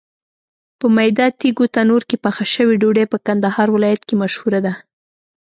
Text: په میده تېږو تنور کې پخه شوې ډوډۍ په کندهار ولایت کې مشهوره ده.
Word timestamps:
په 0.79 0.85
میده 0.95 1.25
تېږو 1.39 1.65
تنور 1.75 2.03
کې 2.09 2.17
پخه 2.25 2.45
شوې 2.53 2.75
ډوډۍ 2.81 3.05
په 3.11 3.17
کندهار 3.27 3.67
ولایت 3.75 4.01
کې 4.07 4.15
مشهوره 4.21 4.59
ده. 4.65 4.73